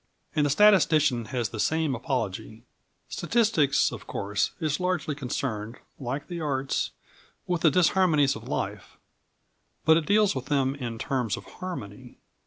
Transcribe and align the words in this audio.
And 0.35 0.47
the 0.47 0.49
statistician 0.49 1.25
has 1.25 1.49
the 1.49 1.59
same 1.59 1.93
apology. 1.93 2.63
Statistics, 3.07 3.91
of 3.91 4.07
course, 4.07 4.49
is 4.59 4.79
largely 4.79 5.13
concerned, 5.13 5.77
like 5.99 6.27
the 6.27 6.41
arts, 6.41 6.89
with 7.45 7.61
the 7.61 7.69
disharmonies 7.69 8.35
of 8.35 8.47
life, 8.47 8.97
but 9.85 9.97
it 9.97 10.07
deals 10.07 10.33
with 10.33 10.47
them 10.47 10.73
in 10.73 10.97
terms 10.97 11.37
of 11.37 11.45
harmony. 11.45 12.17